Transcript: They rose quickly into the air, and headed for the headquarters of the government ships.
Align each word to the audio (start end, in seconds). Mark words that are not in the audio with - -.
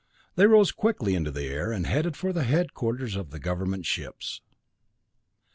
They 0.35 0.47
rose 0.47 0.71
quickly 0.71 1.13
into 1.13 1.29
the 1.29 1.43
air, 1.45 1.71
and 1.71 1.85
headed 1.85 2.17
for 2.17 2.33
the 2.33 2.41
headquarters 2.43 3.15
of 3.15 3.29
the 3.29 3.37
government 3.37 3.85
ships. 3.85 4.41